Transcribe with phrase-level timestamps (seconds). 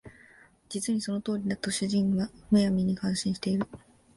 [0.67, 3.67] 実にその通りだ」と主人は無闇に感心している